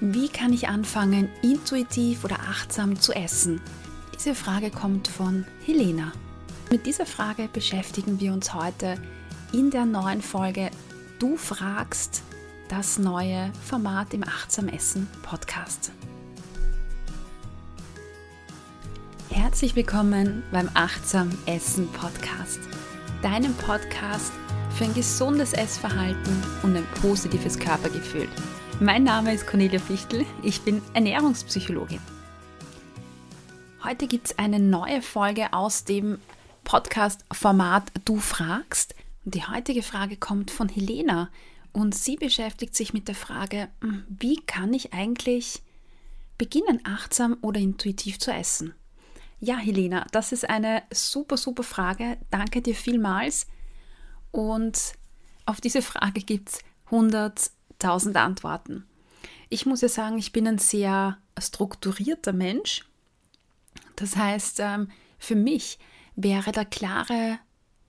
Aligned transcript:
Wie 0.00 0.28
kann 0.28 0.52
ich 0.52 0.68
anfangen, 0.68 1.28
intuitiv 1.42 2.24
oder 2.24 2.40
achtsam 2.40 2.98
zu 2.98 3.12
essen? 3.12 3.60
Diese 4.14 4.34
Frage 4.34 4.70
kommt 4.70 5.06
von 5.06 5.46
Helena. 5.64 6.12
Mit 6.70 6.86
dieser 6.86 7.06
Frage 7.06 7.48
beschäftigen 7.52 8.18
wir 8.18 8.32
uns 8.32 8.54
heute 8.54 8.96
in 9.52 9.70
der 9.70 9.86
neuen 9.86 10.20
Folge 10.20 10.70
Du 11.20 11.36
fragst, 11.36 12.22
das 12.68 12.98
neue 12.98 13.52
Format 13.62 14.12
im 14.14 14.24
Achtsam 14.24 14.66
Essen 14.68 15.06
Podcast. 15.22 15.92
Herzlich 19.30 19.76
willkommen 19.76 20.42
beim 20.50 20.68
Achtsam 20.74 21.30
Essen 21.46 21.86
Podcast, 21.92 22.58
deinem 23.22 23.54
Podcast 23.54 24.32
für 24.76 24.84
ein 24.84 24.94
gesundes 24.94 25.52
Essverhalten 25.52 26.42
und 26.64 26.76
ein 26.76 26.86
positives 27.00 27.56
Körpergefühl. 27.56 28.28
Mein 28.80 29.04
Name 29.04 29.32
ist 29.32 29.46
Cornelia 29.46 29.78
Fichtel, 29.78 30.26
ich 30.42 30.62
bin 30.62 30.82
Ernährungspsychologin. 30.94 32.00
Heute 33.84 34.08
gibt 34.08 34.26
es 34.26 34.38
eine 34.38 34.58
neue 34.58 35.00
Folge 35.00 35.52
aus 35.52 35.84
dem 35.84 36.18
Podcast-Format 36.64 37.92
Du 38.04 38.18
fragst. 38.18 38.96
Und 39.24 39.36
die 39.36 39.46
heutige 39.46 39.84
Frage 39.84 40.16
kommt 40.16 40.50
von 40.50 40.68
Helena 40.68 41.30
und 41.72 41.94
sie 41.94 42.16
beschäftigt 42.16 42.74
sich 42.74 42.92
mit 42.92 43.06
der 43.06 43.14
Frage, 43.14 43.68
hm, 43.80 44.04
wie 44.08 44.40
kann 44.44 44.74
ich 44.74 44.92
eigentlich 44.92 45.62
beginnen, 46.36 46.80
achtsam 46.82 47.36
oder 47.42 47.60
intuitiv 47.60 48.18
zu 48.18 48.32
essen? 48.32 48.74
Ja, 49.38 49.56
Helena, 49.56 50.04
das 50.10 50.32
ist 50.32 50.50
eine 50.50 50.82
super, 50.92 51.36
super 51.36 51.62
Frage. 51.62 52.18
Danke 52.30 52.60
dir 52.60 52.74
vielmals. 52.74 53.46
Und 54.32 54.94
auf 55.46 55.60
diese 55.60 55.80
Frage 55.80 56.22
gibt 56.22 56.48
es 56.48 56.58
100 56.86 57.52
tausend 57.84 58.16
Antworten. 58.16 58.84
Ich 59.48 59.66
muss 59.66 59.82
ja 59.82 59.88
sagen, 59.88 60.18
ich 60.18 60.32
bin 60.32 60.48
ein 60.48 60.58
sehr 60.58 61.18
strukturierter 61.38 62.32
Mensch. 62.32 62.84
Das 63.96 64.16
heißt, 64.16 64.60
ähm, 64.60 64.90
für 65.18 65.36
mich 65.36 65.78
wäre 66.16 66.52
der 66.52 66.64
klare 66.64 67.38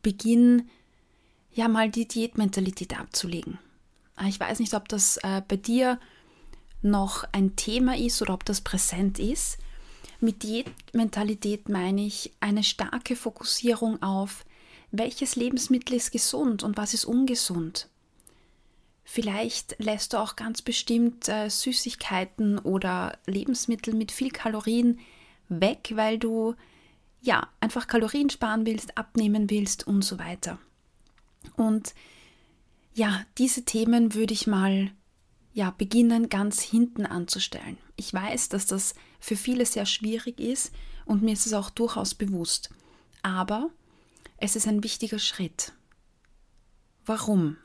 Beginn, 0.01 0.69
ja 1.53 1.67
mal 1.67 1.89
die 1.89 2.07
Diätmentalität 2.07 2.99
abzulegen. 2.99 3.57
Ah, 4.15 4.27
ich 4.27 4.39
weiß 4.39 4.59
nicht, 4.59 4.73
ob 4.73 4.89
das 4.89 5.17
äh, 5.17 5.41
bei 5.47 5.55
dir 5.55 5.99
noch 6.81 7.23
ein 7.31 7.55
Thema 7.55 7.97
ist 7.97 8.21
oder 8.21 8.33
ob 8.33 8.45
das 8.45 8.61
präsent 8.61 9.19
ist. 9.19 9.57
Mit 10.19 10.43
Diätmentalität 10.43 11.69
meine 11.69 12.05
ich 12.05 12.33
eine 12.39 12.63
starke 12.63 13.15
Fokussierung 13.15 14.01
auf, 14.03 14.45
welches 14.91 15.35
Lebensmittel 15.35 15.95
ist 15.95 16.11
gesund 16.11 16.63
und 16.63 16.77
was 16.77 16.93
ist 16.93 17.05
ungesund. 17.05 17.89
Vielleicht 19.07 19.75
lässt 19.77 20.13
du 20.13 20.17
auch 20.17 20.35
ganz 20.35 20.63
bestimmt 20.63 21.29
äh, 21.29 21.47
Süßigkeiten 21.47 22.57
oder 22.57 23.19
Lebensmittel 23.27 23.93
mit 23.93 24.11
viel 24.11 24.31
Kalorien 24.31 24.99
weg, 25.47 25.91
weil 25.93 26.17
du 26.17 26.55
ja 27.21 27.47
einfach 27.59 27.85
Kalorien 27.85 28.31
sparen 28.31 28.65
willst, 28.65 28.97
abnehmen 28.97 29.51
willst 29.51 29.85
und 29.85 30.01
so 30.01 30.17
weiter. 30.17 30.57
Und 31.55 31.93
ja, 32.95 33.23
diese 33.37 33.63
Themen 33.63 34.15
würde 34.15 34.33
ich 34.33 34.47
mal 34.47 34.91
ja 35.53 35.69
beginnen 35.69 36.27
ganz 36.29 36.61
hinten 36.61 37.05
anzustellen. 37.05 37.77
Ich 37.95 38.11
weiß, 38.11 38.49
dass 38.49 38.65
das 38.65 38.95
für 39.19 39.35
viele 39.35 39.67
sehr 39.67 39.85
schwierig 39.85 40.39
ist 40.39 40.73
und 41.05 41.21
mir 41.21 41.33
ist 41.33 41.45
es 41.45 41.53
auch 41.53 41.69
durchaus 41.69 42.15
bewusst. 42.15 42.71
Aber 43.21 43.69
es 44.37 44.55
ist 44.55 44.67
ein 44.67 44.83
wichtiger 44.83 45.19
Schritt. 45.19 45.73
Warum? 47.05 47.57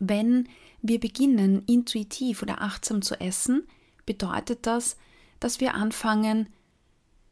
Wenn 0.00 0.48
wir 0.82 0.98
beginnen, 0.98 1.62
intuitiv 1.66 2.42
oder 2.42 2.62
achtsam 2.62 3.02
zu 3.02 3.20
essen, 3.20 3.66
bedeutet 4.06 4.66
das, 4.66 4.96
dass 5.38 5.60
wir 5.60 5.74
anfangen, 5.74 6.48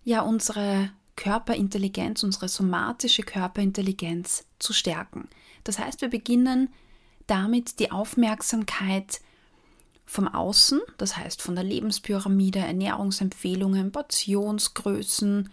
ja, 0.04 0.20
unsere 0.22 0.90
Körperintelligenz, 1.16 2.22
unsere 2.22 2.48
somatische 2.48 3.22
Körperintelligenz 3.22 4.46
zu 4.58 4.72
stärken. 4.72 5.28
Das 5.64 5.78
heißt, 5.78 6.00
wir 6.00 6.08
beginnen 6.08 6.68
damit 7.26 7.80
die 7.80 7.90
Aufmerksamkeit 7.90 9.20
vom 10.06 10.28
Außen, 10.28 10.80
das 10.96 11.16
heißt 11.16 11.42
von 11.42 11.54
der 11.54 11.64
Lebenspyramide, 11.64 12.60
Ernährungsempfehlungen, 12.60 13.92
Portionsgrößen, 13.92 15.50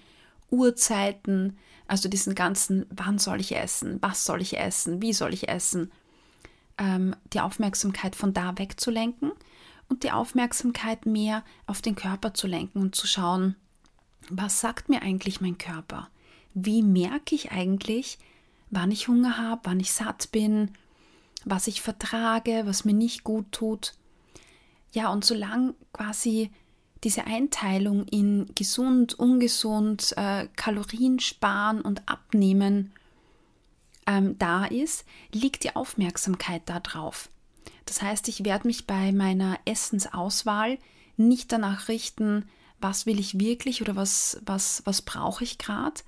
Uhrzeiten, 0.49 1.57
also 1.87 2.07
diesen 2.07 2.35
ganzen, 2.35 2.85
wann 2.89 3.19
soll 3.19 3.41
ich 3.41 3.55
essen, 3.55 4.01
was 4.01 4.25
soll 4.25 4.41
ich 4.41 4.57
essen, 4.57 5.01
wie 5.01 5.13
soll 5.13 5.33
ich 5.33 5.49
essen, 5.49 5.91
ähm, 6.77 7.15
die 7.33 7.41
Aufmerksamkeit 7.41 8.15
von 8.15 8.33
da 8.33 8.57
wegzulenken 8.57 9.31
und 9.87 10.03
die 10.03 10.11
Aufmerksamkeit 10.11 11.05
mehr 11.05 11.43
auf 11.67 11.81
den 11.81 11.95
Körper 11.95 12.33
zu 12.33 12.47
lenken 12.47 12.79
und 12.79 12.95
zu 12.95 13.07
schauen, 13.07 13.55
was 14.29 14.59
sagt 14.59 14.89
mir 14.89 15.01
eigentlich 15.01 15.41
mein 15.41 15.57
Körper? 15.57 16.09
Wie 16.53 16.81
merke 16.81 17.35
ich 17.35 17.51
eigentlich, 17.51 18.17
wann 18.71 18.91
ich 18.91 19.07
Hunger 19.07 19.37
habe, 19.37 19.61
wann 19.65 19.79
ich 19.79 19.91
satt 19.91 20.31
bin, 20.31 20.71
was 21.43 21.67
ich 21.67 21.81
vertrage, 21.81 22.63
was 22.65 22.85
mir 22.85 22.93
nicht 22.93 23.23
gut 23.23 23.51
tut? 23.51 23.93
Ja, 24.93 25.09
und 25.09 25.25
solange 25.25 25.75
quasi 25.93 26.51
diese 27.03 27.25
Einteilung 27.25 28.07
in 28.07 28.47
gesund, 28.55 29.13
ungesund, 29.13 30.13
äh, 30.17 30.47
Kalorien 30.55 31.19
sparen 31.19 31.81
und 31.81 32.07
abnehmen 32.07 32.93
ähm, 34.05 34.37
da 34.37 34.65
ist, 34.65 35.05
liegt 35.33 35.63
die 35.63 35.75
Aufmerksamkeit 35.75 36.63
darauf. 36.65 37.29
Das 37.85 38.01
heißt, 38.01 38.27
ich 38.27 38.43
werde 38.43 38.67
mich 38.67 38.87
bei 38.87 39.11
meiner 39.11 39.59
Essensauswahl 39.65 40.77
nicht 41.17 41.51
danach 41.51 41.87
richten, 41.87 42.47
was 42.79 43.05
will 43.05 43.19
ich 43.19 43.39
wirklich 43.39 43.81
oder 43.81 43.95
was, 43.95 44.41
was, 44.45 44.81
was 44.85 45.01
brauche 45.01 45.43
ich 45.43 45.57
gerade, 45.57 46.01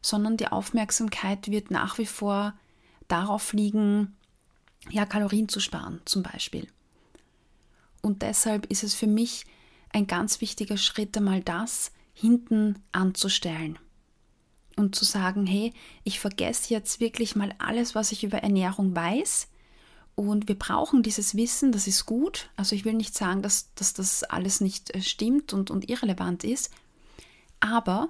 sondern 0.00 0.36
die 0.36 0.48
Aufmerksamkeit 0.48 1.50
wird 1.50 1.70
nach 1.70 1.98
wie 1.98 2.06
vor 2.06 2.54
darauf 3.08 3.52
liegen, 3.52 4.16
ja, 4.90 5.06
Kalorien 5.06 5.48
zu 5.48 5.60
sparen 5.60 6.00
zum 6.04 6.22
Beispiel. 6.22 6.68
Und 8.00 8.22
deshalb 8.22 8.66
ist 8.66 8.84
es 8.84 8.94
für 8.94 9.06
mich 9.06 9.46
ein 9.90 10.06
ganz 10.06 10.40
wichtiger 10.40 10.76
Schritt, 10.76 11.16
einmal 11.16 11.42
das 11.42 11.92
hinten 12.12 12.78
anzustellen 12.92 13.78
und 14.76 14.94
zu 14.94 15.04
sagen, 15.04 15.46
hey, 15.46 15.72
ich 16.02 16.20
vergesse 16.20 16.72
jetzt 16.72 17.00
wirklich 17.00 17.36
mal 17.36 17.54
alles, 17.58 17.94
was 17.94 18.12
ich 18.12 18.24
über 18.24 18.38
Ernährung 18.38 18.94
weiß. 18.94 19.48
Und 20.16 20.48
wir 20.48 20.58
brauchen 20.58 21.02
dieses 21.02 21.36
Wissen, 21.36 21.72
das 21.72 21.86
ist 21.86 22.06
gut. 22.06 22.50
Also 22.56 22.76
ich 22.76 22.84
will 22.84 22.94
nicht 22.94 23.14
sagen, 23.14 23.42
dass, 23.42 23.74
dass 23.74 23.94
das 23.94 24.22
alles 24.22 24.60
nicht 24.60 24.94
äh, 24.94 25.02
stimmt 25.02 25.52
und, 25.52 25.70
und 25.70 25.88
irrelevant 25.88 26.44
ist. 26.44 26.70
Aber 27.60 28.08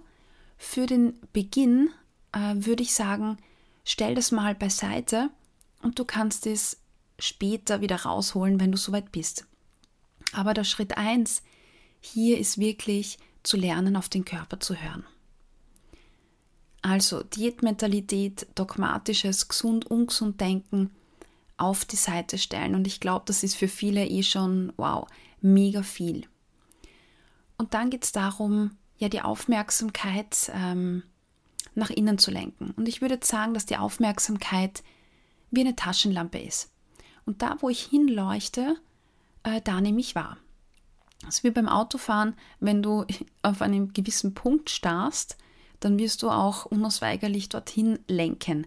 für 0.59 0.87
den 0.87 1.19
Beginn 1.33 1.91
äh, 2.33 2.55
würde 2.57 2.83
ich 2.83 2.95
sagen, 2.95 3.39
stell 3.85 4.15
das 4.15 4.33
mal 4.33 4.55
beiseite 4.55 5.31
und 5.83 5.99
du 5.99 6.05
kannst 6.05 6.47
es 6.47 6.79
später 7.19 7.81
wieder 7.81 8.03
rausholen, 8.03 8.61
wenn 8.61 8.73
du 8.73 8.79
soweit 8.79 9.13
bist. 9.13 9.47
Aber 10.33 10.53
der 10.55 10.65
Schritt 10.65 10.99
1 10.99 11.43
hier 12.01 12.39
ist 12.39 12.59
wirklich 12.59 13.19
zu 13.43 13.57
lernen, 13.57 13.97
auf 13.97 14.09
den 14.09 14.25
Körper 14.25 14.61
zu 14.61 14.75
hören. 14.75 15.05
Also 16.85 17.23
Diätmentalität, 17.23 18.47
dogmatisches 18.57 19.49
gesund, 19.49 19.87
ungesund 19.87 20.39
Denken 20.39 20.91
auf 21.57 21.87
die 21.87 21.97
Seite 21.97 22.37
stellen. 22.37 22.75
Und 22.75 22.87
ich 22.87 23.01
glaube, 23.01 23.25
das 23.25 23.43
ist 23.43 23.57
für 23.57 23.69
viele 23.69 24.07
eh 24.07 24.23
schon, 24.23 24.71
wow, 24.77 25.09
mega 25.41 25.83
viel. 25.83 26.29
Und 27.57 27.73
dann 27.73 27.89
geht 27.89 28.05
es 28.05 28.13
darum, 28.13 28.73
ja, 28.99 29.09
die 29.09 29.23
Aufmerksamkeit 29.23 30.53
ähm, 30.53 31.05
nach 31.75 31.89
innen 31.89 32.19
zu 32.19 32.31
lenken. 32.31 32.75
Und 32.77 32.87
ich 32.87 33.01
würde 33.01 33.19
sagen, 33.23 33.55
dass 33.55 33.65
die 33.65 33.79
Aufmerksamkeit 33.79 34.83
wie 35.51 35.61
eine 35.63 35.77
Taschenlampe 35.77 36.39
ist. 36.39 36.71
Und 37.25 37.41
da, 37.41 37.57
wo 37.61 37.71
ich 37.71 37.81
hinleuchte, 37.81 38.77
äh, 39.43 39.63
da 39.63 39.81
nehme 39.81 40.01
ich 40.01 40.15
wahr. 40.15 40.37
Das 41.23 41.37
ist 41.37 41.45
wie 41.45 41.51
beim 41.51 41.67
Autofahren, 41.67 42.35
wenn 42.61 42.83
du 42.83 43.07
auf 43.43 43.63
einem 43.63 43.95
gewissen 43.95 44.35
Punkt 44.35 44.69
starrst, 44.69 45.39
dann 45.85 45.99
wirst 45.99 46.23
du 46.23 46.31
auch 46.31 46.65
unausweigerlich 46.65 47.51
dorthin 47.51 47.99
lenken. 48.09 48.67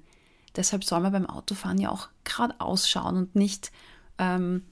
Deshalb 0.56 0.84
soll 0.84 1.00
man 1.02 1.12
beim 1.12 1.26
Autofahren 1.26 1.80
ja 1.80 1.90
auch 1.90 2.10
geradeaus 2.24 2.90
schauen 2.90 3.18
und 3.18 3.36
nicht 3.36 3.72
ähm, 4.18 4.64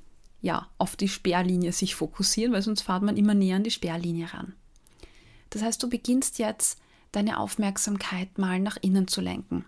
ja, 0.41 0.67
auf 0.77 0.95
die 0.95 1.07
Sperrlinie 1.07 1.71
sich 1.71 1.95
fokussieren, 1.95 2.53
weil 2.53 2.61
sonst 2.61 2.83
fährt 2.83 3.01
man 3.01 3.17
immer 3.17 3.33
näher 3.33 3.55
an 3.55 3.63
die 3.63 3.71
Sperrlinie 3.71 4.31
ran. 4.31 4.53
Das 5.49 5.63
heißt, 5.63 5.81
du 5.81 5.89
beginnst 5.89 6.37
jetzt 6.37 6.79
deine 7.11 7.39
Aufmerksamkeit 7.39 8.37
mal 8.37 8.59
nach 8.59 8.77
innen 8.81 9.07
zu 9.07 9.21
lenken. 9.21 9.65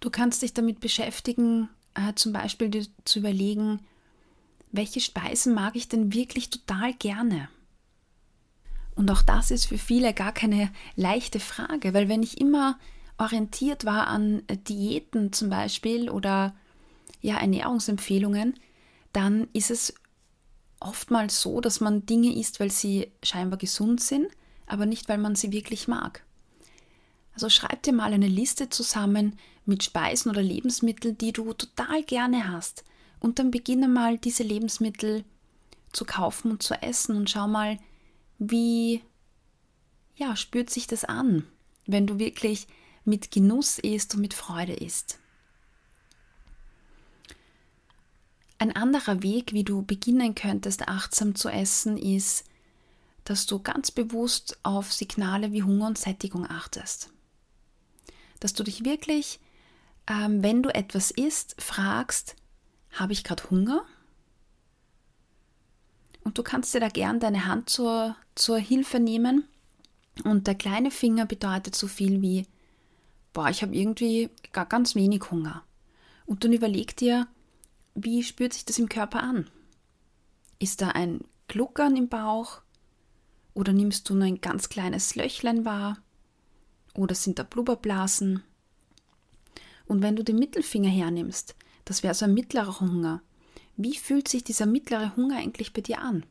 Du 0.00 0.08
kannst 0.08 0.40
dich 0.40 0.54
damit 0.54 0.80
beschäftigen, 0.80 1.68
äh, 1.94 2.14
zum 2.14 2.32
Beispiel 2.32 2.86
zu 3.04 3.18
überlegen, 3.18 3.80
welche 4.72 5.00
Speisen 5.00 5.52
mag 5.52 5.76
ich 5.76 5.88
denn 5.88 6.14
wirklich 6.14 6.48
total 6.48 6.94
gerne? 6.94 7.48
Und 8.94 9.10
auch 9.10 9.22
das 9.22 9.50
ist 9.50 9.66
für 9.66 9.78
viele 9.78 10.12
gar 10.12 10.32
keine 10.32 10.70
leichte 10.96 11.40
Frage, 11.40 11.94
weil 11.94 12.08
wenn 12.08 12.22
ich 12.22 12.40
immer 12.40 12.78
orientiert 13.18 13.84
war 13.84 14.06
an 14.06 14.42
Diäten 14.68 15.32
zum 15.32 15.50
Beispiel 15.50 16.10
oder 16.10 16.54
ja 17.20 17.38
Ernährungsempfehlungen, 17.38 18.54
dann 19.12 19.48
ist 19.52 19.70
es 19.70 19.94
oftmals 20.80 21.40
so, 21.40 21.60
dass 21.60 21.80
man 21.80 22.06
Dinge 22.06 22.34
isst, 22.34 22.60
weil 22.60 22.70
sie 22.70 23.12
scheinbar 23.22 23.58
gesund 23.58 24.00
sind, 24.00 24.28
aber 24.66 24.86
nicht, 24.86 25.08
weil 25.08 25.18
man 25.18 25.34
sie 25.34 25.52
wirklich 25.52 25.88
mag. 25.88 26.24
Also 27.34 27.48
schreib 27.48 27.82
dir 27.82 27.92
mal 27.92 28.12
eine 28.12 28.28
Liste 28.28 28.70
zusammen 28.70 29.38
mit 29.64 29.84
Speisen 29.84 30.30
oder 30.30 30.42
Lebensmitteln, 30.42 31.16
die 31.18 31.32
du 31.32 31.52
total 31.52 32.02
gerne 32.02 32.50
hast. 32.50 32.84
Und 33.20 33.38
dann 33.38 33.50
beginne 33.50 33.88
mal 33.88 34.18
diese 34.18 34.42
Lebensmittel 34.42 35.24
zu 35.92 36.04
kaufen 36.04 36.50
und 36.50 36.62
zu 36.62 36.74
essen 36.82 37.16
und 37.16 37.28
schau 37.28 37.46
mal, 37.46 37.78
wie 38.40 39.02
ja, 40.16 40.34
spürt 40.34 40.70
sich 40.70 40.86
das 40.86 41.04
an, 41.04 41.46
wenn 41.86 42.06
du 42.06 42.18
wirklich 42.18 42.66
mit 43.04 43.30
Genuss 43.30 43.78
isst 43.78 44.14
und 44.14 44.20
mit 44.20 44.34
Freude 44.34 44.74
isst. 44.74 45.18
Ein 48.58 48.76
anderer 48.76 49.22
Weg, 49.22 49.54
wie 49.54 49.64
du 49.64 49.82
beginnen 49.82 50.34
könntest, 50.34 50.88
achtsam 50.88 51.34
zu 51.34 51.48
essen, 51.48 51.96
ist, 51.96 52.44
dass 53.24 53.46
du 53.46 53.60
ganz 53.60 53.90
bewusst 53.90 54.58
auf 54.62 54.92
Signale 54.92 55.52
wie 55.52 55.62
Hunger 55.62 55.86
und 55.86 55.98
Sättigung 55.98 56.46
achtest. 56.48 57.10
Dass 58.40 58.52
du 58.52 58.62
dich 58.62 58.84
wirklich, 58.84 59.40
ähm, 60.06 60.42
wenn 60.42 60.62
du 60.62 60.74
etwas 60.74 61.10
isst, 61.10 61.60
fragst, 61.60 62.36
habe 62.92 63.12
ich 63.12 63.24
gerade 63.24 63.48
Hunger? 63.50 63.84
Und 66.22 66.38
du 66.38 66.42
kannst 66.42 66.74
dir 66.74 66.80
da 66.80 66.88
gern 66.88 67.20
deine 67.20 67.46
Hand 67.46 67.70
zur, 67.70 68.16
zur 68.34 68.58
Hilfe 68.58 69.00
nehmen. 69.00 69.44
Und 70.24 70.46
der 70.46 70.54
kleine 70.54 70.90
Finger 70.90 71.26
bedeutet 71.26 71.74
so 71.74 71.86
viel 71.86 72.20
wie, 72.20 72.46
boah, 73.32 73.48
ich 73.48 73.62
habe 73.62 73.74
irgendwie 73.74 74.30
gar 74.52 74.66
ganz 74.66 74.94
wenig 74.94 75.30
Hunger. 75.30 75.64
Und 76.26 76.44
dann 76.44 76.52
überleg 76.52 76.96
dir, 76.96 77.26
wie 77.94 78.22
spürt 78.22 78.52
sich 78.52 78.64
das 78.64 78.78
im 78.78 78.88
Körper 78.88 79.22
an? 79.22 79.48
Ist 80.58 80.82
da 80.82 80.88
ein 80.88 81.24
Gluckern 81.48 81.96
im 81.96 82.08
Bauch? 82.08 82.60
Oder 83.54 83.72
nimmst 83.72 84.08
du 84.08 84.14
nur 84.14 84.26
ein 84.26 84.40
ganz 84.40 84.68
kleines 84.68 85.16
Löchlein 85.16 85.64
wahr? 85.64 85.98
Oder 86.94 87.14
sind 87.14 87.38
da 87.38 87.42
Blubberblasen? 87.42 88.42
Und 89.86 90.02
wenn 90.02 90.16
du 90.16 90.22
den 90.22 90.38
Mittelfinger 90.38 90.90
hernimmst, 90.90 91.56
das 91.84 92.02
wäre 92.02 92.14
so 92.14 92.26
ein 92.26 92.34
mittlerer 92.34 92.78
Hunger, 92.80 93.22
wie 93.76 93.96
fühlt 93.96 94.28
sich 94.28 94.44
dieser 94.44 94.66
mittlere 94.66 95.16
Hunger 95.16 95.36
eigentlich 95.36 95.72
bei 95.72 95.80
dir 95.80 96.00
an? 96.00 96.24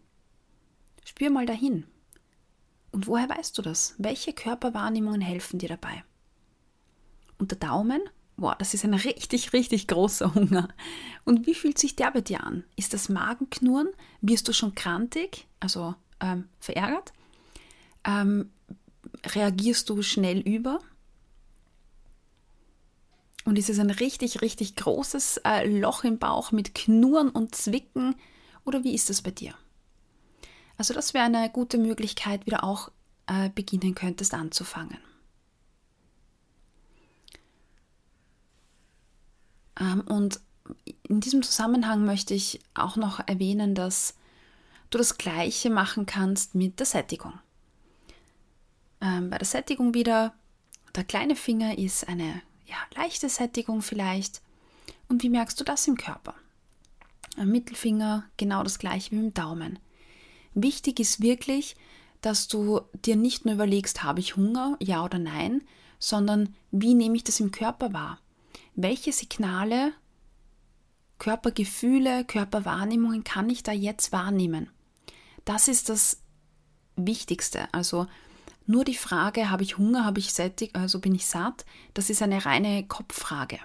Spür 1.05 1.29
mal 1.29 1.45
dahin. 1.45 1.85
Und 2.91 3.07
woher 3.07 3.29
weißt 3.29 3.57
du 3.57 3.61
das? 3.61 3.95
Welche 3.97 4.33
Körperwahrnehmungen 4.33 5.21
helfen 5.21 5.59
dir 5.59 5.69
dabei? 5.69 6.03
Und 7.37 7.51
der 7.51 7.59
Daumen 7.59 8.01
Boah, 8.39 8.55
das 8.57 8.73
ist 8.73 8.85
ein 8.85 8.93
richtig, 8.95 9.53
richtig 9.53 9.87
großer 9.87 10.33
Hunger. 10.33 10.69
Und 11.25 11.45
wie 11.45 11.53
fühlt 11.53 11.77
sich 11.77 11.95
der 11.95 12.11
bei 12.11 12.21
dir 12.21 12.43
an? 12.43 12.63
Ist 12.75 12.93
das 12.93 13.09
Magenknurren? 13.09 13.89
Wirst 14.21 14.47
du 14.47 14.53
schon 14.53 14.75
krantig, 14.75 15.47
also 15.59 15.95
ähm, 16.21 16.47
verärgert? 16.59 17.13
Ähm, 18.05 18.49
reagierst 19.25 19.89
du 19.89 20.01
schnell 20.01 20.39
über? 20.39 20.79
Und 23.49 23.57
ist 23.57 23.71
es 23.71 23.79
ein 23.79 23.89
richtig, 23.89 24.43
richtig 24.43 24.75
großes 24.75 25.37
äh, 25.43 25.67
Loch 25.67 26.03
im 26.03 26.19
Bauch 26.19 26.51
mit 26.51 26.75
Knurren 26.75 27.29
und 27.29 27.55
Zwicken? 27.55 28.13
Oder 28.63 28.83
wie 28.83 28.93
ist 28.93 29.09
es 29.09 29.23
bei 29.23 29.31
dir? 29.31 29.55
Also 30.77 30.93
das 30.93 31.15
wäre 31.15 31.25
eine 31.25 31.49
gute 31.49 31.79
Möglichkeit, 31.79 32.45
wie 32.45 32.51
du 32.51 32.61
auch 32.61 32.91
äh, 33.25 33.49
beginnen 33.49 33.95
könntest 33.95 34.35
anzufangen. 34.35 34.99
Ähm, 39.79 40.01
und 40.01 40.41
in 41.07 41.19
diesem 41.19 41.41
Zusammenhang 41.41 42.05
möchte 42.05 42.35
ich 42.35 42.59
auch 42.75 42.97
noch 42.97 43.19
erwähnen, 43.27 43.73
dass 43.73 44.13
du 44.91 44.99
das 44.99 45.17
Gleiche 45.17 45.71
machen 45.71 46.05
kannst 46.05 46.53
mit 46.53 46.77
der 46.77 46.85
Sättigung. 46.85 47.33
Ähm, 49.01 49.31
bei 49.31 49.39
der 49.39 49.47
Sättigung 49.47 49.95
wieder, 49.95 50.35
der 50.95 51.03
kleine 51.03 51.35
Finger 51.35 51.79
ist 51.79 52.07
eine 52.07 52.43
ja, 52.69 52.77
leichte 52.95 53.29
Sättigung 53.29 53.81
vielleicht. 53.81 54.41
Und 55.07 55.23
wie 55.23 55.29
merkst 55.29 55.59
du 55.59 55.63
das 55.63 55.87
im 55.87 55.97
Körper? 55.97 56.35
Am 57.37 57.49
Mittelfinger 57.49 58.25
genau 58.37 58.63
das 58.63 58.79
gleiche 58.79 59.11
wie 59.11 59.17
dem 59.17 59.33
Daumen. 59.33 59.79
Wichtig 60.53 60.99
ist 60.99 61.21
wirklich, 61.21 61.75
dass 62.21 62.47
du 62.47 62.81
dir 63.05 63.15
nicht 63.15 63.45
nur 63.45 63.55
überlegst, 63.55 64.03
habe 64.03 64.19
ich 64.19 64.35
Hunger, 64.35 64.77
ja 64.79 65.03
oder 65.03 65.19
nein, 65.19 65.63
sondern 65.99 66.55
wie 66.71 66.93
nehme 66.93 67.15
ich 67.15 67.23
das 67.23 67.39
im 67.39 67.51
Körper 67.51 67.93
wahr? 67.93 68.19
welche 68.81 69.11
Signale, 69.11 69.93
Körpergefühle, 71.17 72.23
Körperwahrnehmungen 72.23 73.23
kann 73.23 73.49
ich 73.49 73.63
da 73.63 73.71
jetzt 73.71 74.11
wahrnehmen? 74.11 74.69
Das 75.43 75.67
ist 75.67 75.89
das 75.89 76.21
Wichtigste. 76.95 77.67
Also 77.73 78.07
nur 78.69 78.85
die 78.85 78.95
Frage, 78.95 79.49
habe 79.49 79.63
ich 79.63 79.79
Hunger, 79.79 80.05
habe 80.05 80.19
ich 80.19 80.31
sättig, 80.31 80.75
also 80.75 80.99
bin 80.99 81.15
ich 81.15 81.25
satt, 81.25 81.65
das 81.95 82.11
ist 82.11 82.21
eine 82.21 82.45
reine 82.45 82.85
Kopffrage. 82.87 83.57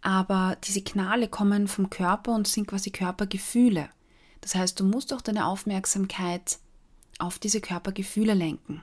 Aber 0.00 0.56
die 0.64 0.72
Signale 0.72 1.28
kommen 1.28 1.68
vom 1.68 1.88
Körper 1.88 2.34
und 2.34 2.48
sind 2.48 2.66
quasi 2.66 2.90
Körpergefühle. 2.90 3.88
Das 4.40 4.56
heißt, 4.56 4.80
du 4.80 4.84
musst 4.84 5.12
auch 5.14 5.20
deine 5.20 5.46
Aufmerksamkeit 5.46 6.58
auf 7.20 7.38
diese 7.38 7.60
Körpergefühle 7.60 8.34
lenken. 8.34 8.82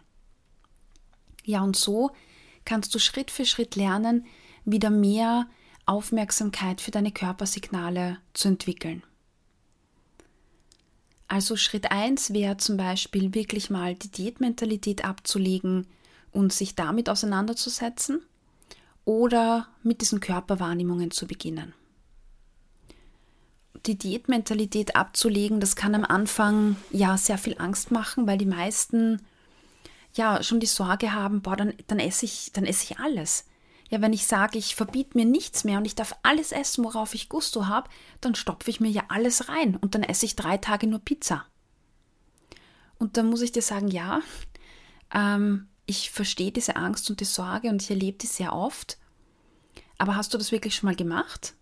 Ja, 1.44 1.62
und 1.62 1.76
so 1.76 2.12
kannst 2.64 2.96
du 2.96 3.00
Schritt 3.00 3.32
für 3.32 3.46
Schritt 3.46 3.76
lernen, 3.76 4.26
wieder 4.64 4.90
mehr 4.90 5.50
Aufmerksamkeit 5.86 6.80
für 6.80 6.92
deine 6.92 7.12
Körpersignale 7.12 8.20
zu 8.34 8.48
entwickeln. 8.48 9.04
Also 11.28 11.56
Schritt 11.56 11.92
1 11.92 12.34
wäre 12.34 12.58
zum 12.58 12.78
Beispiel 12.78 13.34
wirklich 13.34 13.70
mal 13.70 13.96
die 13.96 14.12
Diätmentalität 14.12 15.04
abzulegen 15.04 15.88
und 16.32 16.54
sich 16.54 16.76
damit 16.76 17.10
auseinanderzusetzen 17.10 18.22
oder 19.06 19.68
mit 19.84 20.02
diesen 20.02 20.20
Körperwahrnehmungen 20.20 21.12
zu 21.12 21.26
beginnen. 21.26 21.74
Die 23.86 23.98
Diätmentalität 23.98 24.96
abzulegen, 24.96 25.60
das 25.60 25.76
kann 25.76 25.96
am 25.96 26.04
Anfang 26.04 26.76
ja 26.92 27.18
sehr 27.18 27.38
viel 27.38 27.56
Angst 27.60 27.92
machen, 27.92 28.28
weil 28.28 28.38
die 28.38 28.48
meisten 28.48 29.22
ja 30.14 30.42
schon 30.42 30.60
die 30.60 30.66
Sorge 30.66 31.14
haben, 31.14 31.42
boah, 31.42 31.56
dann, 31.56 31.74
dann 31.88 32.00
esse 32.00 32.26
ich, 32.26 32.52
dann 32.54 32.66
esse 32.66 32.84
ich 32.84 33.00
alles. 33.00 33.46
Ja, 33.96 34.02
wenn 34.02 34.12
ich 34.12 34.28
sage, 34.28 34.58
ich 34.58 34.76
verbiete 34.76 35.18
mir 35.18 35.24
nichts 35.24 35.64
mehr 35.64 35.78
und 35.78 35.86
ich 35.86 35.96
darf 35.96 36.18
alles 36.22 36.52
essen, 36.52 36.84
worauf 36.84 37.16
ich 37.16 37.30
Gusto 37.30 37.68
habe, 37.68 37.90
dann 38.20 38.36
stopfe 38.36 38.70
ich 38.70 38.82
mir 38.82 38.90
ja 38.90 39.06
alles 39.08 39.48
rein 39.48 39.78
und 39.78 39.96
dann 39.96 40.04
esse 40.04 40.26
ich 40.26 40.36
drei 40.36 40.58
Tage 40.58 40.86
nur 40.86 41.00
Pizza. 41.00 41.46
Und 43.00 43.16
dann 43.16 43.30
muss 43.30 43.40
ich 43.40 43.54
dir 43.54 43.62
sagen, 43.62 43.88
ja, 43.88 44.20
ähm, 45.14 45.70
ich 45.86 46.12
verstehe 46.12 46.52
diese 46.52 46.76
Angst 46.76 47.10
und 47.10 47.22
die 47.22 47.26
Sorge 47.26 47.70
und 47.70 47.82
ich 47.82 47.90
erlebe 47.90 48.18
die 48.18 48.28
sehr 48.28 48.52
oft. 48.52 48.98
Aber 49.98 50.18
hast 50.18 50.34
du 50.34 50.38
das 50.38 50.52
wirklich 50.52 50.76
schon 50.76 50.90
mal 50.90 50.96
gemacht? 50.98 51.54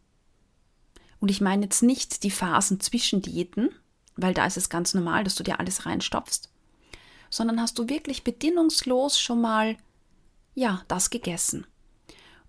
Und 1.20 1.30
ich 1.30 1.40
meine 1.40 1.66
jetzt 1.66 1.84
nicht 1.84 2.24
die 2.24 2.32
Phasen 2.32 2.80
zwischen 2.80 3.22
Diäten, 3.22 3.70
weil 4.16 4.34
da 4.34 4.48
ist 4.48 4.58
es 4.58 4.70
ganz 4.70 4.96
normal, 4.96 5.24
dass 5.24 5.36
du 5.36 5.44
dir 5.44 5.60
alles 5.60 5.86
reinstopfst, 5.86 6.50
sondern 7.30 7.62
hast 7.62 7.78
du 7.78 7.90
wirklich 7.90 8.24
bedingungslos 8.24 9.20
schon 9.20 9.40
mal, 9.40 9.78
ja, 10.56 10.82
das 10.88 11.12
gegessen? 11.12 11.68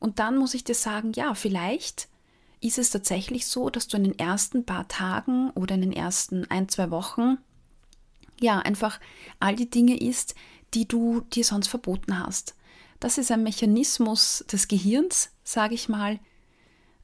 Und 0.04 0.18
dann 0.18 0.37
muss 0.37 0.52
ich 0.52 0.64
dir 0.64 0.75
sagen, 0.75 1.12
ja, 1.14 1.34
vielleicht 1.34 2.08
ist 2.61 2.76
es 2.76 2.90
tatsächlich 2.90 3.46
so, 3.46 3.70
dass 3.70 3.88
du 3.88 3.96
in 3.96 4.04
den 4.04 4.18
ersten 4.18 4.66
paar 4.66 4.87
Tagen 4.87 5.49
oder 5.52 5.76
in 5.76 5.80
den 5.80 5.94
ersten 5.94 6.44
ein, 6.50 6.68
zwei 6.68 6.90
Wochen 6.90 7.38
ja 8.38 8.58
einfach 8.58 9.00
all 9.40 9.56
die 9.56 9.70
Dinge 9.70 9.99
isst, 9.99 10.34
die 10.75 10.87
du 10.87 11.23
dir 11.32 11.42
sonst 11.42 11.68
verboten 11.68 12.18
hast. 12.18 12.54
Das 13.00 13.16
ist 13.16 13.30
ein 13.30 13.44
Mechanismus 13.44 14.44
des 14.52 14.68
Gehirns, 14.68 15.30
sage 15.42 15.75
ich 15.75 15.88
mal, 15.88 16.20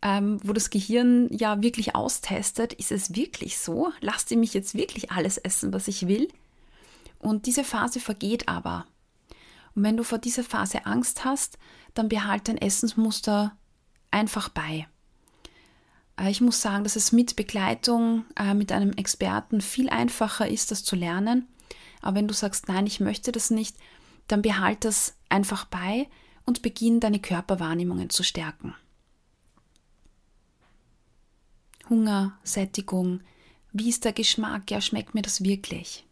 ähm, 0.03 0.39
wo 0.43 0.53
das 0.53 0.69
Gehirn 0.69 1.31
ja 1.31 1.63
wirklich 1.63 1.95
austestet, 1.95 2.75
ist 2.75 2.93
es 2.93 3.15
wirklich 3.15 3.59
so? 3.59 3.91
Lasst 4.03 4.31
ihr 4.31 4.37
mich 4.37 4.53
jetzt 4.53 4.75
wirklich 4.75 5.11
alles 5.11 5.39
essen, 5.39 5.73
was 5.73 5.89
ich 5.89 6.07
will? 6.07 6.29
Und 7.19 7.47
diese 7.47 7.65
Phase 7.65 7.99
vergeht 7.99 8.47
aber. 8.47 8.85
Und 9.75 9.85
wenn 9.85 9.97
du 9.97 10.05
vor 10.05 10.19
dieser 10.19 10.45
Phase 10.45 10.85
Angst 10.85 11.25
hast, 11.25 11.59
dann 11.95 12.09
behalte 12.09 12.53
dein 12.53 12.63
Essensmuster 12.63 13.57
einfach 14.11 14.49
bei. 14.49 14.87
Äh, 16.19 16.31
ich 16.31 16.41
muss 16.41 16.61
sagen, 16.61 16.85
dass 16.85 16.97
es 16.97 17.13
mit 17.13 17.37
Begleitung, 17.37 18.25
äh, 18.37 18.55
mit 18.55 18.73
einem 18.73 18.93
Experten 18.93 19.61
viel 19.61 19.89
einfacher 19.89 20.49
ist, 20.49 20.71
das 20.71 20.85
zu 20.85 20.97
lernen. 20.97 21.47
Aber 22.03 22.17
wenn 22.17 22.29
du 22.29 22.35
sagst, 22.35 22.69
nein, 22.69 22.87
ich 22.87 23.01
möchte 23.01 23.33
das 23.33 23.51
nicht, 23.51 23.77
dann 24.29 24.43
behalte 24.43 24.89
das 24.89 25.15
einfach 25.29 25.65
bei 25.65 26.09
und 26.45 26.63
beginn 26.63 27.01
deine 27.01 27.21
Körperwahrnehmungen 27.21 28.11
zu 28.11 28.23
stärken. 28.23 28.75
Hunger, 31.89 32.39
Sättigung, 32.45 33.21
wie 33.73 33.89
ist 33.89 34.05
der 34.05 34.13
Geschmack? 34.13 34.71
Ja, 34.71 34.81
schmeckt 34.81 35.15
mir 35.15 35.23
das 35.23 35.43
wirklich? 35.43 36.07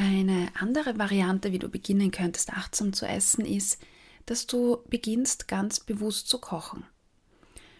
Eine 0.00 0.52
andere 0.54 0.96
Variante, 0.96 1.50
wie 1.50 1.58
du 1.58 1.68
beginnen 1.68 2.12
könntest, 2.12 2.52
achtsam 2.52 2.92
zu 2.92 3.04
essen, 3.04 3.44
ist, 3.44 3.82
dass 4.26 4.46
du 4.46 4.78
beginnst 4.88 5.48
ganz 5.48 5.80
bewusst 5.80 6.28
zu 6.28 6.38
kochen. 6.38 6.86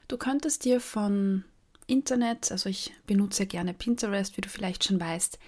Du 0.08 0.16
könntest 0.16 0.64
dir 0.64 0.80
von 0.80 1.44
Internet, 1.86 2.50
also 2.50 2.68
ich 2.68 2.92
benutze 3.06 3.46
gerne 3.46 3.72
Pinterest, 3.72 4.36
wie 4.36 4.40
du 4.40 4.48
vielleicht 4.48 4.82
schon 4.82 5.00
weißt, 5.00 5.38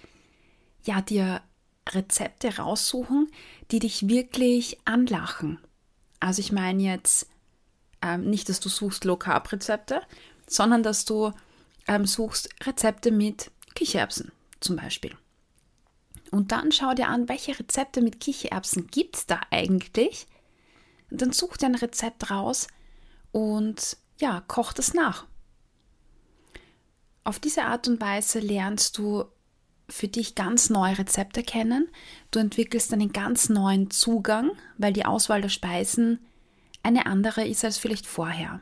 ja, 0.85 1.01
dir 1.01 1.41
Rezepte 1.89 2.55
raussuchen, 2.55 3.29
die 3.71 3.79
dich 3.79 4.07
wirklich 4.07 4.79
anlachen. 4.85 5.59
Also 6.21 6.39
ich 6.39 6.53
meine 6.53 6.83
jetzt 6.83 7.27
ähm, 8.01 8.29
nicht, 8.29 8.47
dass 8.47 8.61
du 8.61 8.69
suchst 8.69 9.03
Low 9.03 9.17
Carb 9.17 9.51
Rezepte, 9.51 10.03
sondern 10.47 10.83
dass 10.83 11.03
du 11.03 11.33
ähm, 11.89 12.05
suchst 12.05 12.47
Rezepte 12.65 13.11
mit 13.11 13.51
Kichererbsen 13.75 14.31
zum 14.61 14.77
Beispiel. 14.77 15.17
Und 16.31 16.53
dann 16.53 16.71
schau 16.71 16.93
dir 16.93 17.09
an, 17.09 17.29
welche 17.29 17.59
Rezepte 17.59 18.01
mit 18.01 18.19
Kichererbsen 18.19 18.87
gibt 18.87 19.17
es 19.17 19.25
da 19.27 19.41
eigentlich. 19.51 20.25
Und 21.11 21.21
dann 21.21 21.33
such 21.33 21.57
dir 21.57 21.67
ein 21.67 21.75
Rezept 21.75 22.31
raus 22.31 22.67
und 23.31 23.97
ja, 24.19 24.41
koch 24.47 24.71
das 24.71 24.93
nach. 24.93 25.27
Auf 27.23 27.39
diese 27.39 27.63
Art 27.63 27.87
und 27.87 27.99
Weise 28.01 28.39
lernst 28.39 28.97
du 28.97 29.25
für 29.89 30.07
dich 30.07 30.35
ganz 30.35 30.69
neue 30.69 30.97
Rezepte 30.97 31.43
kennen. 31.43 31.89
Du 32.31 32.39
entwickelst 32.39 32.93
einen 32.93 33.11
ganz 33.11 33.49
neuen 33.49 33.91
Zugang, 33.91 34.51
weil 34.77 34.93
die 34.93 35.05
Auswahl 35.05 35.41
der 35.41 35.49
Speisen 35.49 36.19
eine 36.81 37.05
andere 37.07 37.45
ist 37.45 37.65
als 37.65 37.77
vielleicht 37.77 38.07
vorher. 38.07 38.61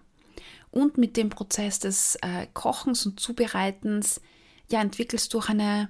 Und 0.72 0.98
mit 0.98 1.18
dem 1.18 1.30
Prozess 1.30 1.80
des 1.80 2.16
äh, 2.22 2.48
Kochens 2.54 3.06
und 3.06 3.20
Zubereitens 3.20 4.22
ja, 4.70 4.82
entwickelst 4.82 5.34
du 5.34 5.40
auch 5.40 5.50
eine 5.50 5.90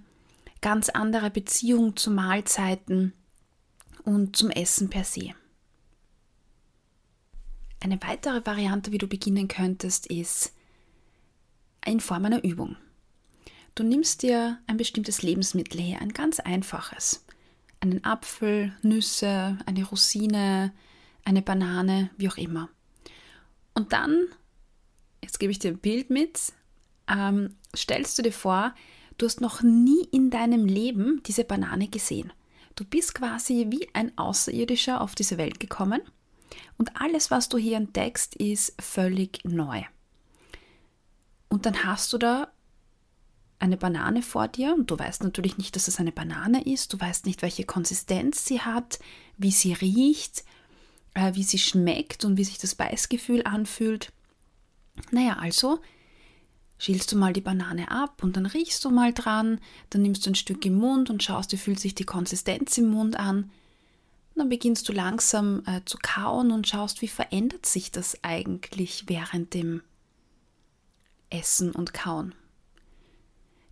ganz 0.62 0.90
andere 0.90 1.30
Beziehung 1.30 1.96
zu 1.96 2.12
Mahlzeiten 2.12 3.14
und 4.04 4.36
zum 4.36 4.50
Essen 4.50 4.90
per 4.90 5.04
se. 5.04 5.34
Eine 7.82 8.02
weitere 8.02 8.46
Variante, 8.46 8.92
wie 8.92 8.98
du 8.98 9.08
beginnen 9.08 9.48
könntest, 9.48 10.08
ist 10.08 10.54
in 11.86 12.00
Form 12.00 12.26
einer 12.26 12.44
Übung. 12.44 12.76
Du 13.76 13.84
nimmst 13.84 14.24
dir 14.24 14.60
ein 14.68 14.76
bestimmtes 14.76 15.22
Lebensmittel 15.22 15.80
her, 15.80 16.02
ein 16.02 16.12
ganz 16.12 16.40
einfaches. 16.42 17.26
Einen 17.80 18.04
Apfel, 18.04 18.74
Nüsse, 18.82 19.58
eine 19.66 19.86
Rosine, 19.86 20.74
eine 21.24 21.42
Banane, 21.42 22.10
wie 22.18 22.28
auch 22.28 22.38
immer. 22.38 22.68
Und 23.74 23.94
dann, 23.94 24.28
jetzt 25.24 25.40
gebe 25.40 25.54
ich 25.54 25.60
dir 25.60 25.72
ein 25.72 25.78
Bild 25.78 26.10
mit, 26.10 26.52
ähm, 27.08 27.56
stellst 27.74 28.18
du 28.18 28.22
dir 28.22 28.34
vor, 28.34 28.76
du 29.20 29.26
hast 29.26 29.42
noch 29.42 29.62
nie 29.62 30.04
in 30.12 30.30
deinem 30.30 30.66
Leben 30.66 31.22
diese 31.26 31.44
Banane 31.44 31.88
gesehen. 31.88 32.34
Du 32.76 32.86
bist 32.86 33.14
quasi 33.14 33.68
wie 33.70 33.88
ein 33.94 34.18
Außerirdischer 34.18 35.02
auf 35.02 35.14
diese 35.14 35.38
Welt 35.38 35.60
gekommen 35.60 36.02
und 36.78 37.00
alles, 37.00 37.30
was 37.30 37.50
du 37.50 37.58
hier 37.58 37.78
entdeckst, 37.78 38.36
ist 38.36 38.74
völlig 38.82 39.44
neu. 39.44 39.84
Und 41.50 41.66
dann 41.66 41.84
hast 41.84 42.14
du 42.14 42.18
da 42.18 42.52
eine 43.60 43.76
Banane 43.76 44.22
vor 44.22 44.48
dir 44.48 44.74
und 44.74 44.90
du 44.90 44.98
weißt 44.98 45.24
natürlich 45.24 45.58
nicht, 45.58 45.76
dass 45.76 45.90
es 45.90 46.00
eine 46.00 46.14
Banane 46.14 46.64
ist, 46.66 46.94
du 46.94 47.00
weißt 47.00 47.26
nicht, 47.26 47.42
welche 47.42 47.66
Konsistenz 47.66 48.46
sie 48.46 48.62
hat, 48.62 49.00
wie 49.38 49.52
sie 49.52 49.74
riecht, 49.74 50.46
äh, 51.14 51.36
wie 51.36 51.44
sie 51.44 51.60
schmeckt 51.60 52.24
und 52.24 52.38
wie 52.38 52.46
sich 52.46 52.58
das 52.58 52.76
Beißgefühl 52.76 53.44
anfühlt. 53.44 54.14
Naja, 55.12 55.38
also 55.38 55.80
schälst 56.80 57.12
du 57.12 57.18
mal 57.18 57.34
die 57.34 57.42
Banane 57.42 57.92
ab 57.92 58.24
und 58.24 58.36
dann 58.36 58.48
riechst 58.48 58.84
du 58.84 58.90
mal 58.90 59.14
dran, 59.14 59.60
dann 59.92 60.02
nimmst 60.02 60.26
du 60.26 60.32
ein 60.32 60.36
Stück 60.36 60.66
im 60.66 60.76
Mund 60.76 61.12
und 61.12 61.22
schaust, 61.22 61.52
wie 61.52 61.58
fühlt 61.58 61.80
sich 61.80 61.94
die 61.94 62.06
Konsistenz 62.06 62.78
im 62.78 62.90
Mund 62.90 63.20
an. 63.20 63.52
Dann 64.36 64.50
beginnst 64.50 64.88
du 64.88 64.94
langsam 64.94 65.62
äh, 65.66 65.82
zu 65.86 65.98
kauen 66.02 66.52
und 66.52 66.68
schaust, 66.68 67.02
wie 67.02 67.10
verändert 67.10 67.66
sich 67.66 67.92
das 67.92 68.18
eigentlich 68.24 69.04
während 69.08 69.54
dem 69.54 69.82
Essen 71.30 71.72
und 71.72 71.94
Kauen. 71.94 72.34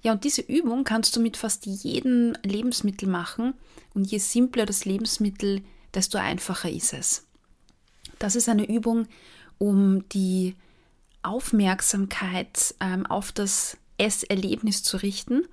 Ja, 0.02 0.12
und 0.12 0.26
diese 0.26 0.42
Übung 0.42 0.84
kannst 0.84 1.16
du 1.16 1.22
mit 1.22 1.38
fast 1.38 1.66
jedem 1.66 2.36
Lebensmittel 2.44 3.08
machen 3.08 3.54
und 3.94 4.12
je 4.12 4.20
simpler 4.20 4.66
das 4.66 4.86
Lebensmittel, 4.86 5.62
desto 5.94 6.18
einfacher 6.18 6.70
ist 6.70 6.94
es. 6.94 7.26
Das 8.20 8.36
ist 8.36 8.50
eine 8.50 8.68
Übung, 8.68 9.08
um 9.58 10.08
die 10.10 10.56
Aufmerksamkeit 11.28 12.76
ähm, 12.80 13.06
auf 13.06 13.32
das 13.32 13.78
Esserlebnis 13.98 14.84
zu 14.84 14.98
richten 14.98 15.44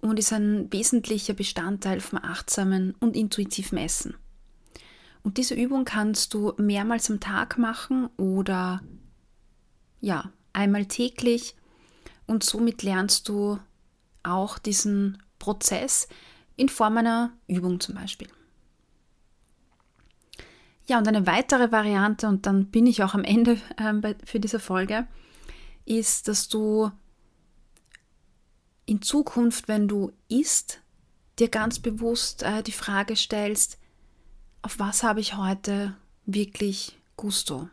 und 0.00 0.18
ist 0.18 0.32
ein 0.32 0.72
wesentlicher 0.72 1.34
Bestandteil 1.34 2.00
vom 2.00 2.18
achtsamen 2.22 2.94
und 3.00 3.16
intuitiven 3.16 3.78
Essen. 3.78 4.14
Und 5.22 5.36
diese 5.36 5.54
Übung 5.54 5.84
kannst 5.84 6.34
du 6.34 6.52
mehrmals 6.56 7.10
am 7.10 7.20
Tag 7.20 7.58
machen 7.58 8.08
oder 8.16 8.80
ja, 10.00 10.32
einmal 10.52 10.86
täglich 10.86 11.56
und 12.26 12.44
somit 12.44 12.82
lernst 12.82 13.28
du 13.28 13.58
auch 14.22 14.58
diesen 14.58 15.22
Prozess 15.38 16.08
in 16.56 16.68
Form 16.68 16.98
einer 16.98 17.32
Übung 17.46 17.80
zum 17.80 17.94
Beispiel. 17.94 18.28
Ja, 20.88 20.96
und 20.96 21.06
eine 21.06 21.26
weitere 21.26 21.70
Variante, 21.70 22.26
und 22.26 22.46
dann 22.46 22.66
bin 22.66 22.86
ich 22.86 23.02
auch 23.02 23.12
am 23.12 23.22
Ende 23.22 23.60
äh, 23.76 23.92
bei, 23.92 24.16
für 24.24 24.40
diese 24.40 24.58
Folge, 24.58 25.06
ist, 25.84 26.28
dass 26.28 26.48
du 26.48 26.90
in 28.86 29.02
Zukunft, 29.02 29.68
wenn 29.68 29.86
du 29.86 30.12
isst, 30.28 30.80
dir 31.38 31.48
ganz 31.48 31.78
bewusst 31.78 32.42
äh, 32.42 32.62
die 32.62 32.72
Frage 32.72 33.16
stellst, 33.16 33.78
auf 34.62 34.78
was 34.78 35.02
habe 35.02 35.20
ich 35.20 35.36
heute 35.36 35.94
wirklich 36.24 36.98
Gusto? 37.16 37.68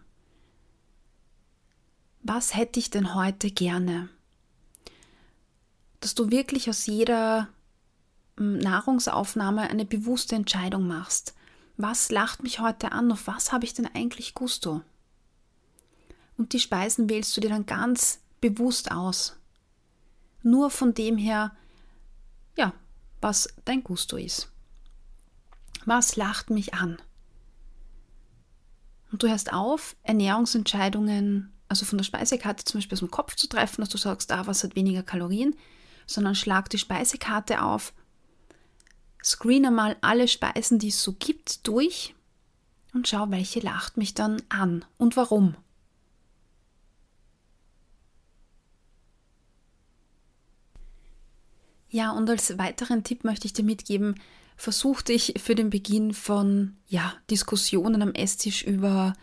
Was 2.22 2.54
hätte 2.54 2.80
ich 2.80 2.90
denn 2.90 3.16
heute 3.16 3.50
gerne? 3.50 4.10
Dass 6.02 6.16
du 6.16 6.32
wirklich 6.32 6.70
aus 6.70 6.86
jeder 6.86 7.48
hm, 8.36 8.58
Nahrungsaufnahme 8.58 9.62
eine 9.62 9.86
bewusste 9.86 10.36
Entscheidung 10.36 10.86
machst 10.86 11.35
was 11.78 12.12
lacht 12.12 12.44
mich 12.44 12.60
heute 12.60 12.92
an, 12.92 13.12
auf 13.12 13.28
was 13.28 13.52
habe 13.52 13.66
ich 13.66 13.74
denn 13.74 13.88
eigentlich 13.94 14.34
Gusto? 14.34 14.82
Und 16.38 16.54
die 16.54 16.60
Speisen 16.60 17.10
wählst 17.10 17.36
du 17.36 17.42
dir 17.42 17.50
dann 17.50 17.66
ganz 17.66 18.20
bewusst 18.42 18.92
aus. 18.92 19.36
Nur 20.44 20.70
von 20.70 20.94
dem 20.94 21.18
her, 21.18 21.56
ja, 22.58 22.74
was 23.22 23.50
dein 23.66 23.84
Gusto 23.84 24.18
ist. 24.18 24.52
Was 25.86 26.16
lacht 26.16 26.50
mich 26.50 26.74
an? 26.74 27.02
Und 29.12 29.24
du 29.24 29.30
hörst 29.30 29.54
auf, 29.54 29.96
Ernährungsentscheidungen, 30.04 31.52
also 31.70 31.86
von 31.86 31.98
der 31.98 32.04
Speisekarte 32.04 32.66
zum 32.66 32.80
Beispiel 32.80 32.96
aus 32.96 33.00
dem 33.00 33.12
Kopf 33.12 33.36
zu 33.36 33.48
treffen, 33.48 33.82
dass 33.82 33.90
du 33.90 33.98
sagst, 33.98 34.32
ah, 34.32 34.46
was 34.46 34.64
hat 34.64 34.76
weniger 34.76 35.04
Kalorien, 35.04 35.56
sondern 36.06 36.36
schlag 36.36 36.70
die 36.70 36.78
Speisekarte 36.78 37.62
auf 37.62 37.94
Screene 39.26 39.72
mal 39.72 39.98
alle 40.02 40.28
Speisen, 40.28 40.78
die 40.78 40.90
es 40.90 41.02
so 41.02 41.14
gibt, 41.14 41.68
durch 41.68 42.14
und 42.94 43.08
schau, 43.08 43.26
welche 43.32 43.60
lacht 43.60 43.98
mich 43.98 44.14
dann 44.14 44.42
an 44.50 44.86
und 44.98 45.18
warum. 45.18 45.56
Ja, 51.90 52.12
und 52.12 52.30
als 52.30 52.58
weiteren 52.58 53.04
Tipp 53.04 53.24
möchte 53.24 53.48
ich 53.48 53.54
dir 53.54 53.64
mitgeben, 53.64 54.16
versuch 54.58 55.02
dich 55.02 55.34
für 55.38 55.56
den 55.56 55.72
Beginn 55.72 56.14
von 56.14 56.78
ja, 56.88 57.14
Diskussionen 57.32 58.02
am 58.02 58.14
Esstisch 58.14 58.64
über 58.64 59.14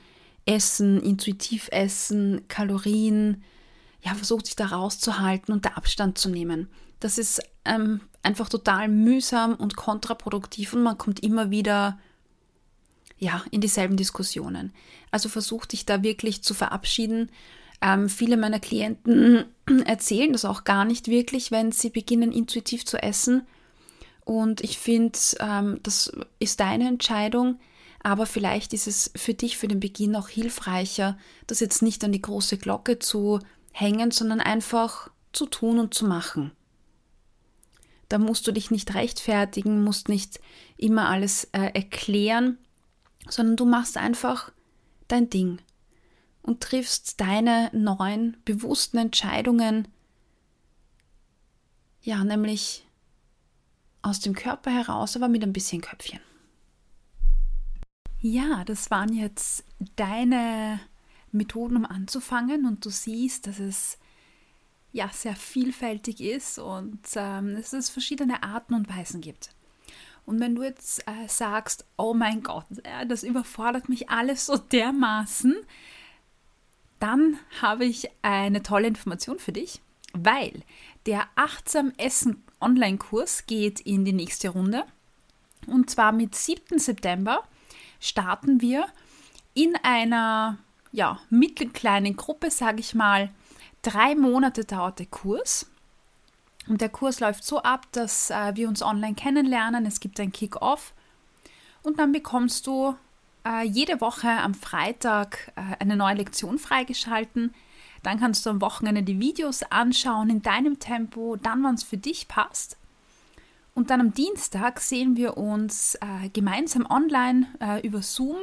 Essen, 0.47 1.01
intuitiv 1.01 1.69
Essen, 1.71 2.49
Kalorien, 2.49 3.45
ja, 4.03 4.15
versuch 4.15 4.43
dich 4.43 4.57
da 4.57 4.67
rauszuhalten 4.67 5.53
und 5.53 5.65
da 5.65 5.71
Abstand 5.71 6.19
zu 6.19 6.29
nehmen. 6.29 6.69
Das 6.99 7.19
ist 7.19 7.41
ähm, 7.65 8.01
einfach 8.23 8.49
total 8.49 8.89
mühsam 8.89 9.55
und 9.55 9.77
kontraproduktiv 9.77 10.75
und 10.75 10.83
man 10.83 10.99
kommt 10.99 11.21
immer 11.21 11.51
wieder 11.51 11.99
ja, 13.19 13.45
in 13.51 13.61
dieselben 13.61 13.97
Diskussionen. 13.97 14.73
Also 15.11 15.29
versuch 15.29 15.67
dich 15.67 15.87
da 15.87 16.03
wirklich 16.03 16.43
zu 16.43 16.55
verabschieden. 16.55 17.31
Ähm, 17.81 18.09
viele 18.09 18.37
meiner 18.37 18.61
Klienten 18.61 19.45
erzählen 19.87 20.33
das 20.33 20.45
auch 20.45 20.65
gar 20.65 20.85
nicht 20.85 21.09
wirklich, 21.09 21.51
wenn 21.51 21.73
sie 21.73 21.91
beginnen 21.91 22.33
intuitiv 22.33 22.85
zu 22.85 23.01
essen. 23.01 23.47
Und 24.25 24.61
ich 24.61 24.79
finde, 24.79 25.19
ähm, 25.41 25.79
das 25.83 26.13
ist 26.39 26.61
deine 26.61 26.89
Entscheidung, 26.89 27.59
aber 28.03 28.27
vielleicht 28.27 28.73
ist 28.73 28.87
es 28.87 29.13
für 29.15 29.35
dich 29.35 29.57
für 29.57 29.69
den 29.69 29.81
Beginn 29.81 30.17
auch 30.17 30.29
hilfreicher, 30.29 31.17
das 31.47 31.61
jetzt 31.61 31.83
nicht 31.83 32.03
an 32.05 32.13
die 32.13 32.23
große 32.23 32.59
Glocke 32.59 32.99
zu 32.99 33.41
hängen, 33.73 34.11
sondern 34.11 34.41
einfach 34.41 35.11
zu 35.33 35.47
tun 35.47 35.79
und 35.79 35.95
zu 35.95 36.07
machen. 36.07 36.53
Da 38.13 38.19
musst 38.19 38.47
du 38.47 38.53
dich 38.53 38.71
nicht 38.71 38.93
rechtfertigen, 38.93 39.83
musst 39.83 40.11
nicht 40.11 40.39
immer 40.77 41.09
alles 41.09 41.45
äh, 41.53 41.71
erklären, 41.73 42.59
sondern 43.27 43.57
du 43.57 43.65
machst 43.65 43.97
einfach 43.97 44.53
dein 45.09 45.31
Ding 45.31 45.63
und 46.43 46.61
triffst 46.61 47.23
deine 47.23 47.71
neuen 47.73 48.37
bewussten 48.45 48.99
Entscheidungen, 48.99 49.89
ja, 52.03 52.23
nämlich 52.23 52.87
aus 54.03 54.21
dem 54.21 54.35
Körper 54.35 54.71
heraus, 54.71 55.17
aber 55.17 55.29
mit 55.29 55.43
ein 55.43 55.55
bisschen 55.55 55.81
Köpfchen. 55.81 56.21
Ja, 58.21 58.63
das 58.67 58.91
waren 58.91 59.15
jetzt 59.15 59.65
deine 59.97 60.81
Methoden, 61.31 61.79
um 61.79 61.87
anzufangen 61.87 62.67
und 62.67 62.85
du 62.85 62.91
siehst, 62.91 63.47
dass 63.47 63.59
es 63.59 63.97
ja 64.93 65.09
sehr 65.13 65.35
vielfältig 65.35 66.21
ist 66.21 66.59
und 66.59 67.01
ähm, 67.17 67.57
dass 67.57 67.73
es 67.73 67.91
verschiedene 67.91 68.43
Arten 68.43 68.75
und 68.75 68.89
Weisen 68.89 69.21
gibt. 69.21 69.51
Und 70.25 70.39
wenn 70.39 70.55
du 70.55 70.63
jetzt 70.63 71.07
äh, 71.09 71.29
sagst, 71.29 71.85
oh 71.97 72.15
mein 72.15 72.43
Gott, 72.43 72.67
äh, 72.85 73.07
das 73.07 73.23
überfordert 73.23 73.89
mich 73.89 74.11
alles 74.11 74.47
so 74.47 74.57
dermaßen, 74.57 75.57
dann 77.01 77.39
habe 77.61 77.85
ich 77.85 78.09
eine 78.23 78.63
tolle 78.63 78.87
Information 78.87 79.39
für 79.39 79.53
dich, 79.53 79.81
weil 80.13 80.63
der 81.07 81.27
Achtsam 81.35 81.93
Essen 81.97 82.45
Online-Kurs 82.61 83.47
geht 83.47 83.81
in 83.81 84.05
die 84.05 84.13
nächste 84.13 84.51
Runde. 84.51 84.85
Und 85.67 85.91
zwar 85.91 86.13
mit 86.13 86.37
7. 86.37 86.79
September 86.79 87.43
starten 87.99 88.61
wir 88.61 88.87
in 89.55 89.75
einer 89.83 90.59
ja, 90.93 91.21
mittelkleinen 91.31 92.17
Gruppe, 92.17 92.51
sage 92.51 92.81
ich 92.81 92.95
mal, 92.95 93.31
drei 93.83 94.15
Monate 94.15 94.65
dauert 94.65 94.99
der 94.99 95.07
Kurs. 95.07 95.67
Und 96.69 96.81
der 96.81 96.89
Kurs 96.89 97.21
läuft 97.21 97.45
so 97.45 97.63
ab, 97.63 97.87
dass 97.93 98.31
äh, 98.31 98.53
wir 98.55 98.69
uns 98.69 98.83
online 98.83 99.15
kennenlernen. 99.15 99.85
Es 99.85 100.01
gibt 100.01 100.21
ein 100.21 100.33
Kick-Off. 100.33 100.93
Und 101.83 101.99
dann 101.99 102.13
bekommst 102.13 102.67
du 102.67 102.95
äh, 103.45 103.67
jede 103.67 104.01
Woche 104.01 104.29
am 104.29 104.55
Freitag 104.55 105.53
äh, 105.57 105.77
eine 105.81 105.97
neue 105.97 106.15
Lektion 106.15 106.59
freigeschalten. 106.59 107.53
Dann 108.03 108.21
kannst 108.21 108.47
du 108.47 108.51
am 108.51 108.61
Wochenende 108.61 109.03
die 109.03 109.19
Videos 109.21 109.63
anschauen 109.65 110.31
in 110.31 110.43
deinem 110.43 110.79
Tempo, 110.79 111.37
dann, 111.37 111.63
wann 111.63 111.75
es 111.75 111.83
für 111.83 111.97
dich 111.97 112.29
passt. 112.29 112.77
Und 113.75 113.91
dann 113.91 114.01
am 114.01 114.13
Dienstag 114.13 114.81
sehen 114.81 115.17
wir 115.17 115.37
uns 115.37 115.95
äh, 115.97 116.29
gemeinsam 116.33 116.87
online 116.89 117.47
äh, 117.61 117.85
über 117.87 118.03
Zoom. 118.03 118.37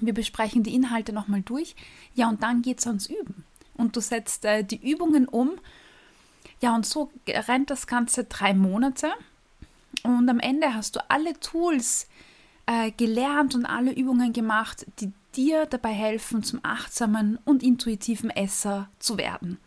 Wir 0.00 0.12
besprechen 0.12 0.62
die 0.62 0.74
Inhalte 0.74 1.12
nochmal 1.12 1.40
durch. 1.40 1.74
Ja, 2.14 2.28
und 2.28 2.42
dann 2.42 2.60
geht 2.60 2.80
es 2.80 2.86
ans 2.86 3.06
Üben. 3.06 3.45
Und 3.76 3.96
du 3.96 4.00
setzt 4.00 4.44
äh, 4.44 4.64
die 4.64 4.90
Übungen 4.90 5.26
um. 5.28 5.52
Ja, 6.60 6.74
und 6.74 6.86
so 6.86 7.10
rennt 7.28 7.70
das 7.70 7.86
Ganze 7.86 8.24
drei 8.24 8.54
Monate. 8.54 9.12
Und 10.02 10.28
am 10.28 10.40
Ende 10.40 10.74
hast 10.74 10.96
du 10.96 11.10
alle 11.10 11.38
Tools 11.40 12.08
äh, 12.66 12.90
gelernt 12.92 13.54
und 13.54 13.66
alle 13.66 13.92
Übungen 13.92 14.32
gemacht, 14.32 14.86
die 15.00 15.12
dir 15.34 15.66
dabei 15.66 15.92
helfen, 15.92 16.42
zum 16.42 16.60
achtsamen 16.62 17.38
und 17.44 17.62
intuitiven 17.62 18.30
Esser 18.30 18.88
zu 18.98 19.18
werden. 19.18 19.58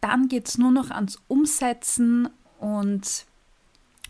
Dann 0.00 0.28
geht 0.28 0.48
es 0.48 0.58
nur 0.58 0.70
noch 0.70 0.90
ans 0.90 1.18
Umsetzen 1.28 2.28
und 2.58 3.26